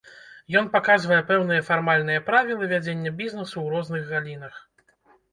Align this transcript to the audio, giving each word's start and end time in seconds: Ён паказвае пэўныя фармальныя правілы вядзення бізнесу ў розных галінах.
Ён 0.59 0.67
паказвае 0.75 1.17
пэўныя 1.31 1.63
фармальныя 1.67 2.23
правілы 2.29 2.69
вядзення 2.71 3.11
бізнесу 3.19 3.53
ў 3.61 3.67
розных 3.75 4.09
галінах. 4.15 4.55